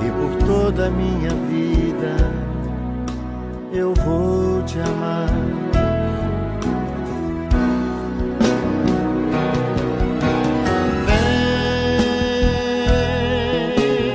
[0.00, 2.16] e por toda a minha vida
[3.72, 5.28] eu vou te amar.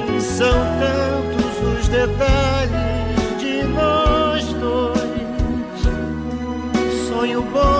[0.01, 4.99] Vem, são tantos os detalhes de nós dois.
[7.07, 7.78] Sonho bom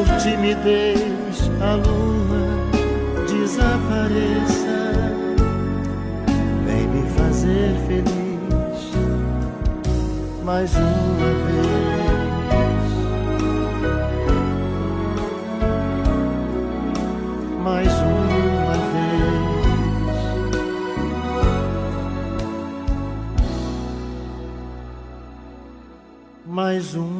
[0.00, 2.44] por timidez a lua
[3.28, 4.80] desapareça.
[6.64, 8.80] Vem me fazer feliz
[10.42, 11.70] mais uma vez.
[17.62, 19.20] Mais uma vez.
[26.46, 27.19] Mais uma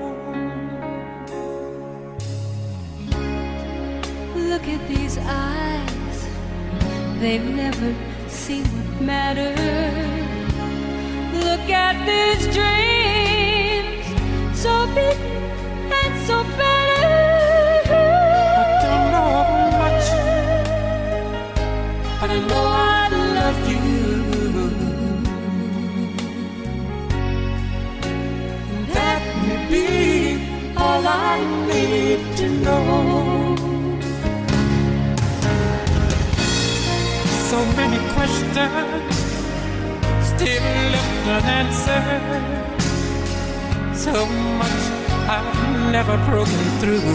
[4.51, 6.27] Look at these eyes,
[7.21, 7.95] they've never
[8.27, 9.55] seen what matters.
[11.33, 14.05] Look at these dreams,
[14.59, 15.17] so big
[15.99, 17.95] and so better.
[18.59, 19.31] I don't know
[19.79, 20.07] much,
[22.19, 23.07] but I know I
[23.37, 23.83] love you.
[28.93, 29.85] That may be
[30.75, 33.10] all I need to know.
[37.51, 39.15] So many questions
[40.23, 40.63] still
[40.93, 42.45] left unanswered.
[43.93, 44.25] So
[44.61, 44.81] much
[45.27, 47.11] I've never broken through.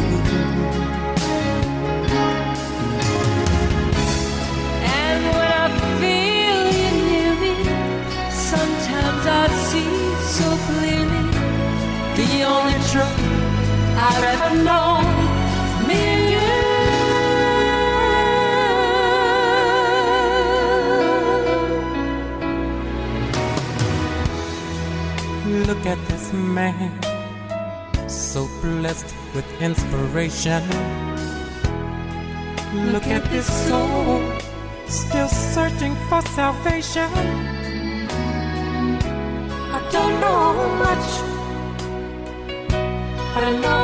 [4.84, 5.68] And when I
[6.00, 7.54] feel you near me,
[8.28, 9.90] sometimes I see
[10.36, 11.24] so clearly
[12.20, 13.20] the only truth
[13.96, 15.25] I've ever known
[25.66, 26.92] Look at this man,
[28.08, 30.62] so blessed with inspiration.
[32.92, 34.22] Look at this soul,
[34.86, 37.10] still searching for salvation.
[39.74, 40.52] I don't know
[40.84, 41.08] much,
[43.34, 43.75] I know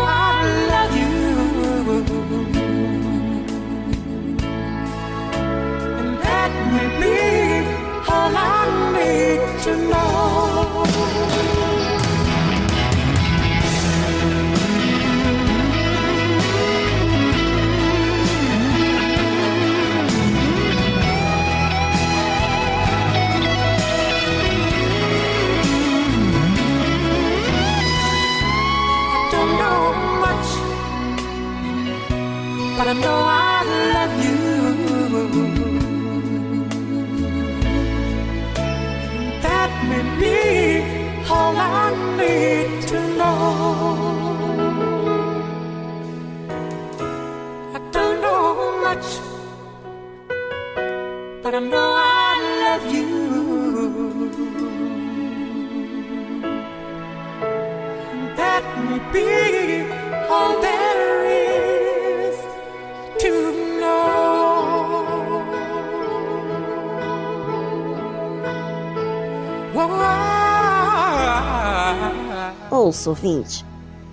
[72.71, 73.65] Ouça, ouvinte,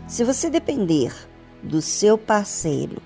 [0.08, 1.14] se você depender
[1.64, 3.02] do seu parceiro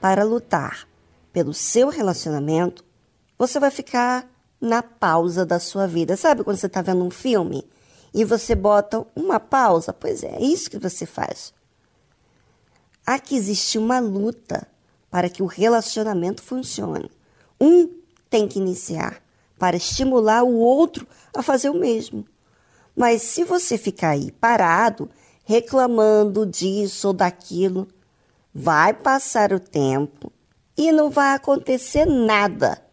[0.00, 0.88] para lutar
[1.32, 2.84] pelo seu relacionamento,
[3.38, 4.28] você vai ficar
[4.60, 6.16] na pausa da sua vida.
[6.16, 7.66] Sabe quando você está vendo um filme
[8.14, 9.92] e você bota uma pausa?
[9.92, 11.52] Pois é, é isso que você faz.
[13.04, 14.66] Há que existir uma luta
[15.10, 17.10] para que o relacionamento funcione.
[17.60, 17.90] Um
[18.30, 19.20] tem que iniciar
[19.58, 22.24] para estimular o outro a fazer o mesmo.
[22.96, 25.10] Mas se você ficar aí parado,
[25.44, 27.88] reclamando disso ou daquilo,
[28.54, 30.32] vai passar o tempo
[30.76, 32.83] e não vai acontecer nada.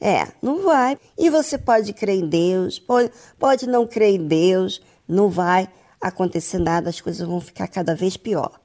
[0.00, 0.98] É, não vai.
[1.16, 5.68] E você pode crer em Deus, pode, pode não crer em Deus, não vai
[6.00, 8.60] acontecer nada, as coisas vão ficar cada vez pior.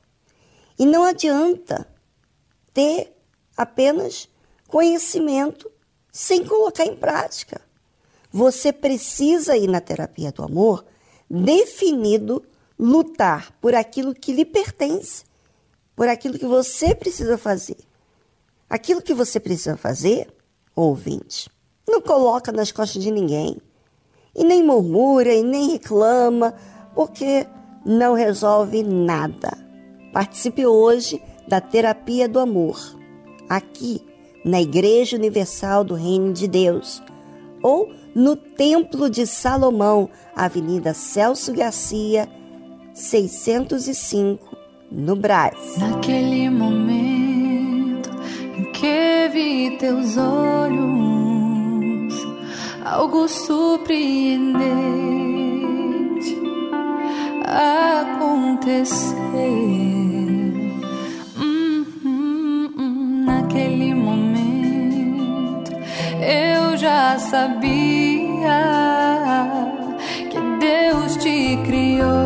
[0.78, 1.88] E não adianta
[2.74, 3.16] ter
[3.56, 4.28] apenas
[4.68, 5.72] conhecimento
[6.12, 7.62] sem colocar em prática.
[8.32, 10.86] Você precisa ir na terapia do amor
[11.30, 12.44] definido
[12.78, 15.24] lutar por aquilo que lhe pertence,
[15.96, 17.78] por aquilo que você precisa fazer.
[18.70, 20.34] Aquilo que você precisa fazer,
[20.76, 21.50] ouvinte,
[21.88, 23.58] não coloca nas costas de ninguém.
[24.36, 26.54] E nem murmura e nem reclama,
[26.96, 27.46] porque
[27.86, 29.58] não resolve nada.
[30.12, 32.80] Participe hoje da terapia do amor,
[33.50, 34.02] aqui
[34.46, 37.02] na Igreja Universal do Reino de Deus,
[37.62, 42.28] ou no Templo de Salomão, Avenida Celso Garcia,
[42.94, 44.56] 605,
[44.92, 45.78] no Brás.
[45.78, 47.13] Naquele momento
[49.44, 52.14] vi teus olhos,
[52.86, 54.64] algo surpreendente
[57.46, 59.24] aconteceu.
[63.26, 65.72] naquele momento
[66.22, 68.62] eu já sabia
[70.32, 72.23] que Deus te criou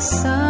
[0.00, 0.49] coração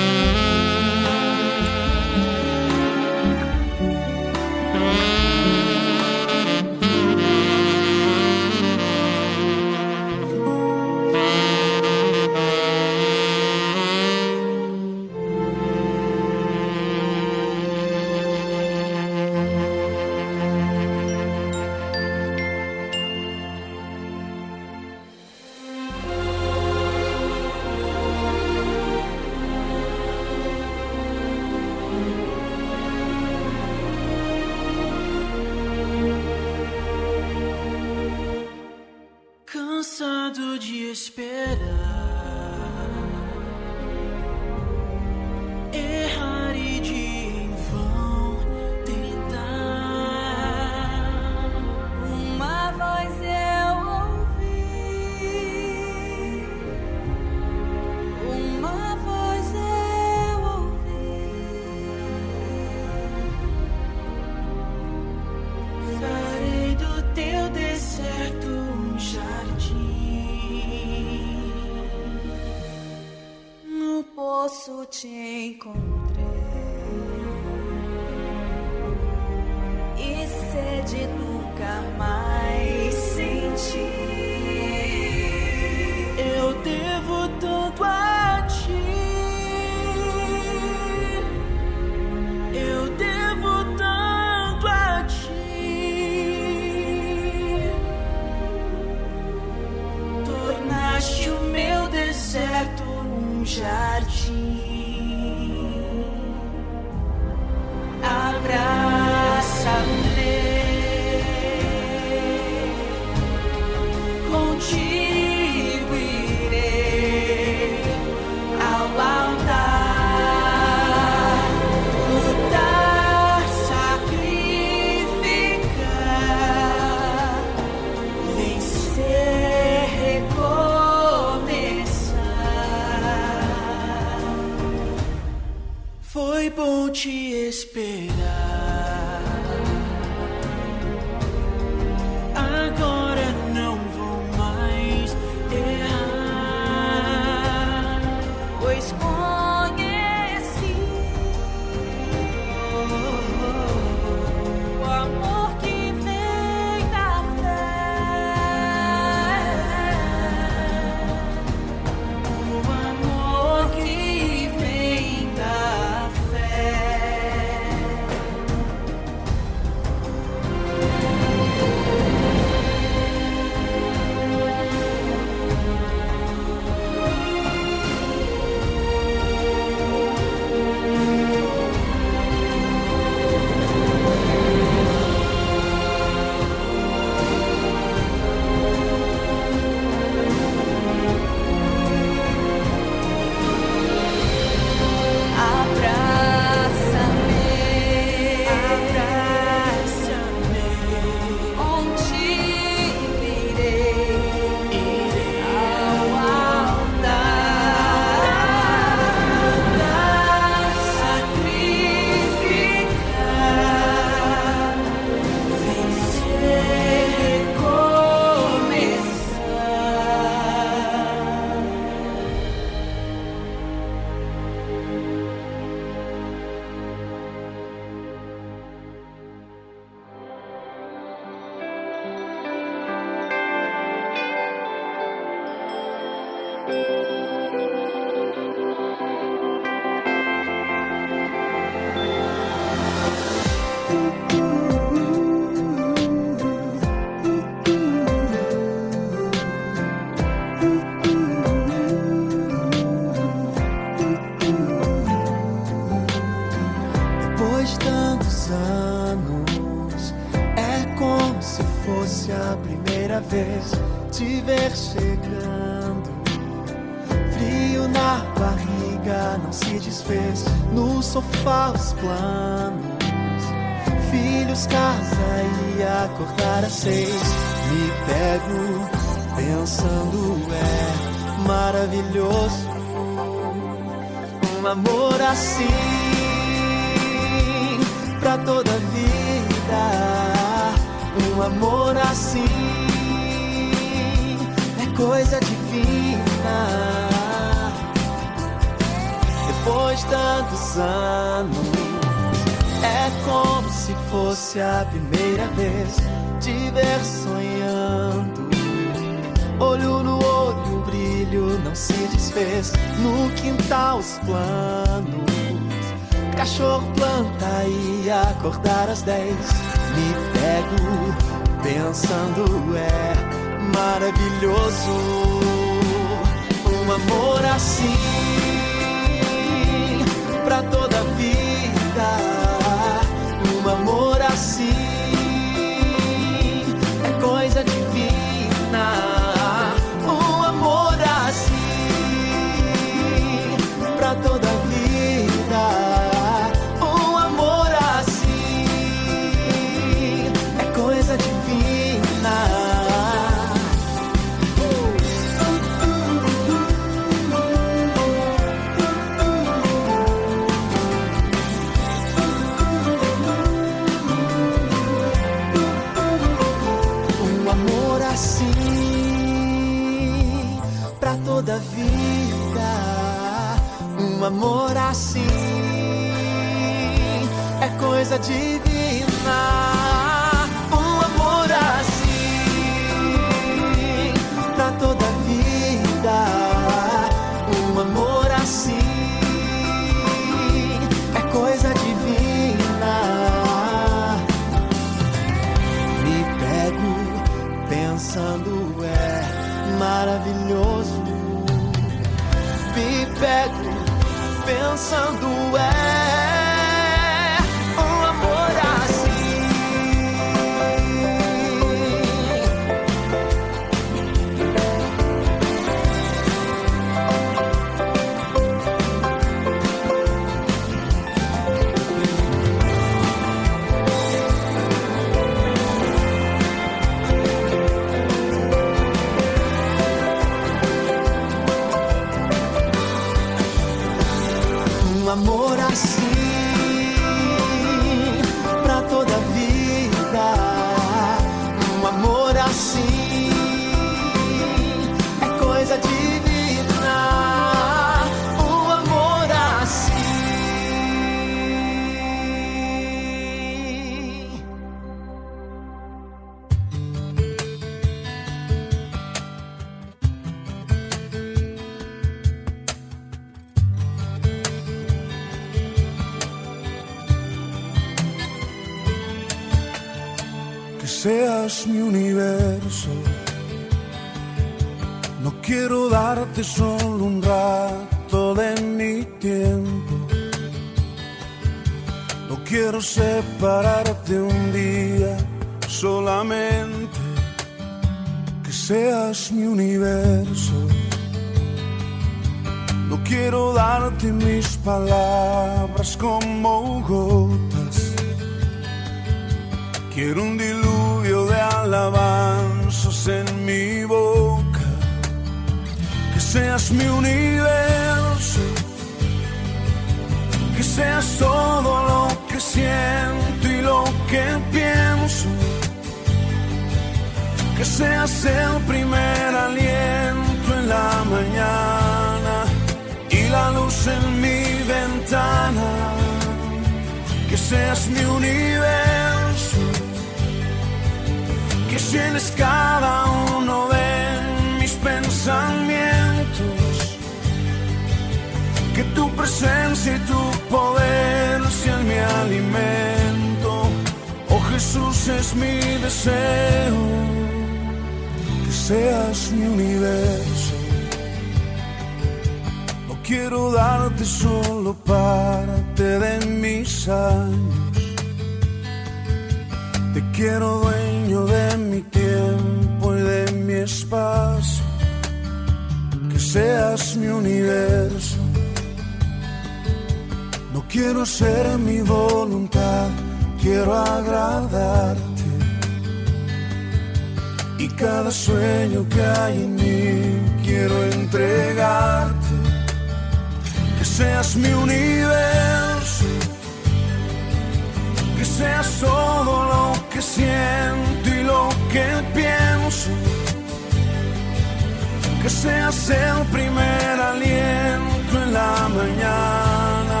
[595.26, 600.00] Que seas el primer aliento en la mañana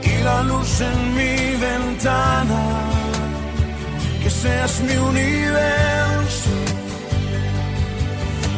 [0.00, 2.62] y la luz en mi ventana,
[4.22, 6.50] que seas mi universo,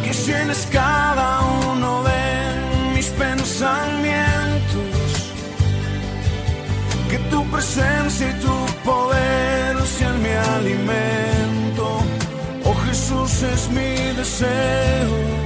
[0.04, 1.40] que llenes cada
[1.70, 2.24] uno de
[2.94, 5.00] mis pensamientos,
[7.08, 11.84] que tu presencia y tu poder sean mi alimento.
[12.66, 15.45] Oh Jesús es mi deseo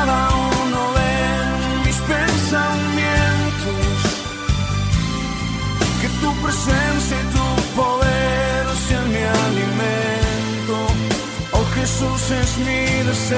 [12.01, 13.37] Jesús es mi deseo,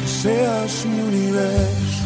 [0.00, 2.04] que seas mi universo.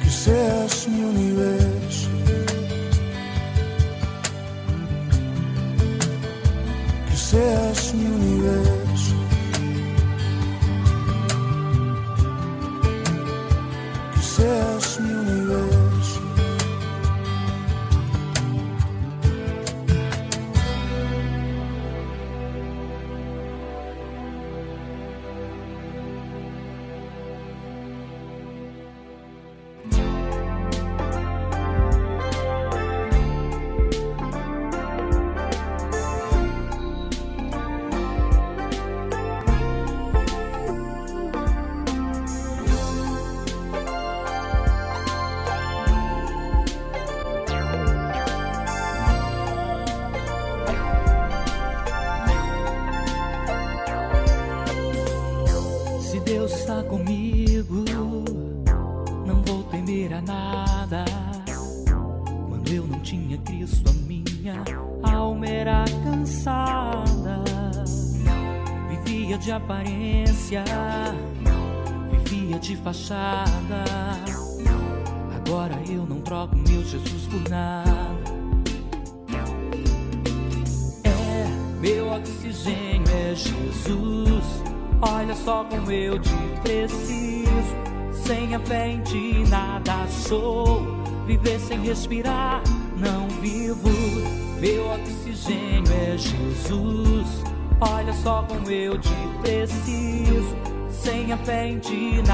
[0.00, 2.08] Que seas mi universo.
[7.10, 8.75] Que seas mi universo.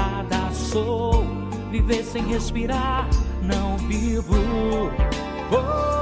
[0.03, 1.25] Nada sou.
[1.71, 3.07] Viver sem respirar,
[3.41, 4.35] não vivo.
[5.51, 5.93] Oh!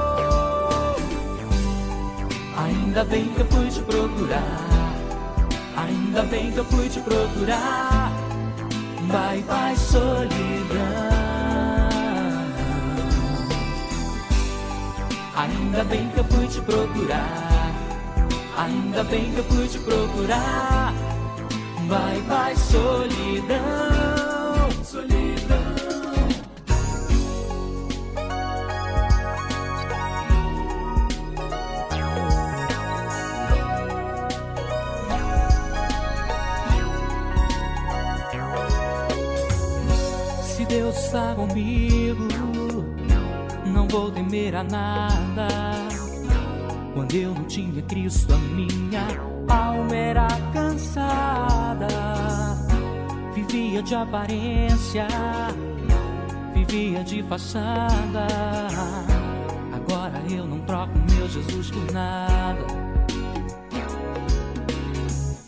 [2.60, 4.94] Ainda bem que eu fui te procurar.
[5.76, 8.12] Ainda bem que eu fui te procurar.
[9.10, 10.28] Bye bye solidão.
[15.34, 17.72] Ainda bem que eu fui te procurar.
[18.58, 20.92] Ainda bem que eu fui te procurar.
[21.88, 23.58] Bye bye solidão.
[24.84, 25.58] Solidão.
[40.42, 42.28] Se Deus está comigo,
[43.66, 45.48] não vou temer a nada.
[46.94, 49.06] Quando eu não tinha Cristo, a minha
[49.48, 51.51] alma era cansada.
[53.34, 55.06] Vivia de aparência,
[56.54, 58.26] vivia de fachada.
[59.72, 62.60] Agora eu não troco meu Jesus por nada.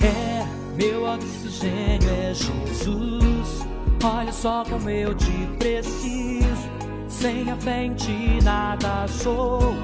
[0.01, 0.47] É,
[0.77, 3.67] meu oxigênio é Jesus.
[4.03, 6.69] Olha só como eu te preciso.
[7.09, 7.57] Sem a
[7.95, 9.75] ti nada sou.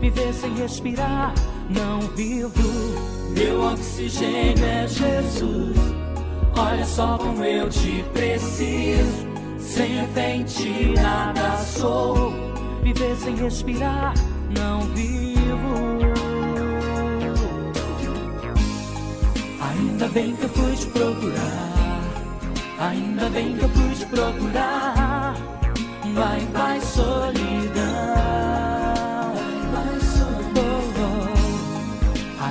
[0.00, 1.34] Viver sem respirar,
[1.70, 2.50] não vivo.
[3.30, 5.76] Meu oxigênio é Jesus.
[6.56, 9.30] Olha só como eu te preciso.
[9.58, 12.32] Sem ti nada sou.
[12.82, 14.14] Viver sem respirar,
[14.58, 15.30] não vivo.
[19.60, 21.70] Ainda bem que eu fui te procurar.
[22.80, 25.34] Ainda bem que eu fui te procurar.
[26.14, 27.79] Vai, vai, solidão.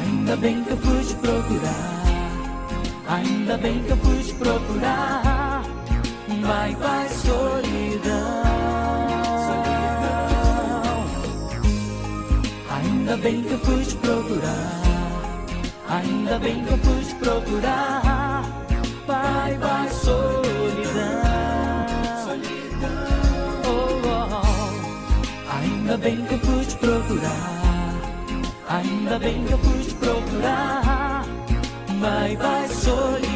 [0.09, 2.03] Ainda bem que eu fui te procurar.
[3.07, 5.63] Ainda bem que eu fui te procurar.
[6.41, 8.43] Vai, vai, solidão.
[12.71, 14.81] Ainda bem que eu fui te procurar.
[15.89, 18.43] Ainda bem que eu fui te procurar.
[19.05, 21.21] Vai, vai, solidão.
[23.63, 25.55] Oh, oh.
[25.55, 27.59] Ainda bem que eu fui te procurar.
[28.69, 29.88] Ainda bem que eu fui te
[30.39, 31.25] procurar.
[31.99, 33.29] Vai, vai, solidão.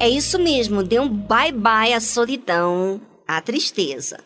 [0.00, 4.18] É isso mesmo, dê um bye-bye à solidão, à tristeza.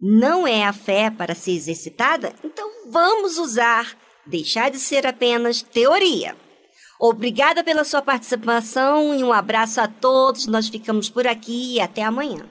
[0.00, 2.32] Não é a fé para ser exercitada?
[2.44, 6.36] Então vamos usar, deixar de ser apenas teoria.
[6.98, 10.46] Obrigada pela sua participação e um abraço a todos.
[10.46, 12.46] Nós ficamos por aqui e até amanhã.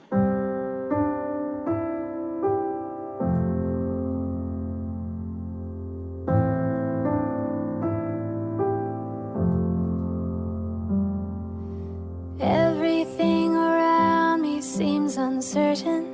[15.50, 16.04] Seems uncertain,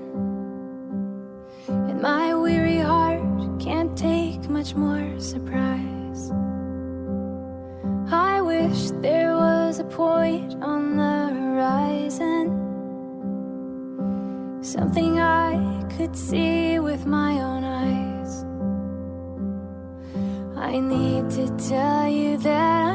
[1.68, 3.20] and my weary heart
[3.60, 6.30] can't take much more surprise.
[8.10, 12.46] I wish there was a point on the horizon,
[14.62, 18.44] something I could see with my own eyes.
[20.56, 22.85] I need to tell you that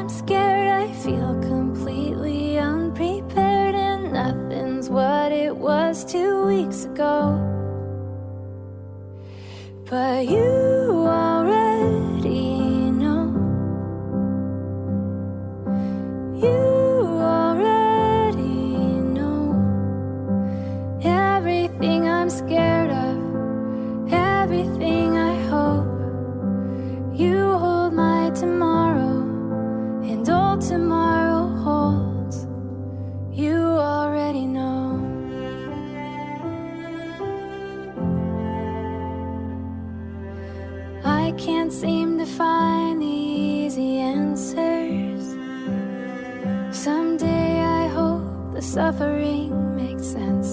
[6.94, 7.38] go.
[9.90, 10.61] But you
[48.82, 50.48] suffering makes sense.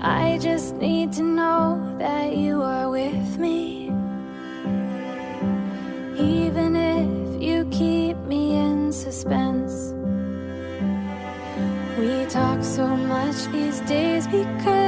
[0.00, 3.90] I just need to know that you are with me.
[6.16, 9.74] Even if you keep me in suspense.
[11.98, 14.79] We talk so much these days because